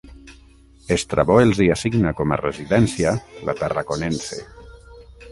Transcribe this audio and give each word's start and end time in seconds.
Estrabó 0.95 1.35
els 1.41 1.59
hi 1.65 1.67
assigna 1.75 2.13
com 2.21 2.33
a 2.35 2.39
residència 2.41 3.11
la 3.51 3.55
Tarraconense. 3.61 4.41